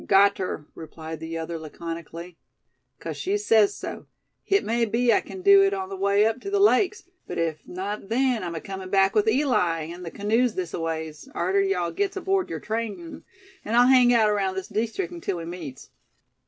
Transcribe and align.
"Got 0.07 0.37
ter," 0.37 0.65
replied 0.73 1.19
the 1.19 1.37
other, 1.37 1.59
laconically; 1.59 2.39
"'cause 2.99 3.15
she 3.17 3.37
sez 3.37 3.75
so. 3.77 4.07
Hit 4.43 4.63
may 4.65 4.83
be 4.85 5.13
I 5.13 5.21
kin 5.21 5.43
do 5.43 5.61
hit 5.61 5.75
on 5.75 5.89
the 5.89 5.95
way 5.95 6.25
up 6.25 6.41
to 6.41 6.49
the 6.49 6.59
lakes; 6.59 7.03
but 7.27 7.37
if 7.37 7.59
not 7.67 8.09
then 8.09 8.43
I'm 8.43 8.55
acomin' 8.55 8.89
back 8.89 9.13
with 9.13 9.27
Eli 9.27 9.81
an' 9.83 10.01
the 10.01 10.09
canoes 10.09 10.55
thisaways, 10.55 11.29
arter 11.35 11.61
yuh 11.61 11.91
gits 11.91 12.17
aboard 12.17 12.47
ther 12.49 12.59
train; 12.59 13.23
an' 13.63 13.75
I'll 13.75 13.89
hang 13.89 14.11
around 14.11 14.55
this 14.55 14.69
deestrict 14.69 15.21
till 15.21 15.37
we 15.37 15.45
meets. 15.45 15.91